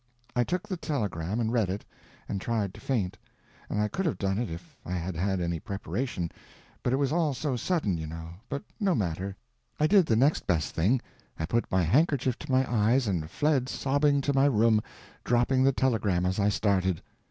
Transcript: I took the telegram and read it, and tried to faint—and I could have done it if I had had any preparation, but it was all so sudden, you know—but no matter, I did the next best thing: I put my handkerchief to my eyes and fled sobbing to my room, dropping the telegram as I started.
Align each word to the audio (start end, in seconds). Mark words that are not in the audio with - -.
I 0.35 0.43
took 0.43 0.67
the 0.67 0.77
telegram 0.77 1.39
and 1.39 1.53
read 1.53 1.69
it, 1.69 1.85
and 2.27 2.41
tried 2.41 2.73
to 2.73 2.81
faint—and 2.81 3.79
I 3.79 3.87
could 3.87 4.07
have 4.07 4.17
done 4.17 4.39
it 4.39 4.49
if 4.49 4.75
I 4.83 4.93
had 4.93 5.15
had 5.15 5.39
any 5.39 5.59
preparation, 5.59 6.31
but 6.81 6.91
it 6.91 6.95
was 6.95 7.11
all 7.11 7.35
so 7.35 7.55
sudden, 7.55 7.99
you 7.99 8.07
know—but 8.07 8.63
no 8.79 8.95
matter, 8.95 9.35
I 9.79 9.85
did 9.85 10.07
the 10.07 10.15
next 10.15 10.47
best 10.47 10.73
thing: 10.73 11.03
I 11.37 11.45
put 11.45 11.71
my 11.71 11.83
handkerchief 11.83 12.39
to 12.39 12.51
my 12.51 12.65
eyes 12.67 13.05
and 13.05 13.29
fled 13.29 13.69
sobbing 13.69 14.21
to 14.21 14.33
my 14.33 14.45
room, 14.45 14.81
dropping 15.23 15.61
the 15.63 15.71
telegram 15.71 16.25
as 16.25 16.39
I 16.39 16.49
started. 16.49 17.03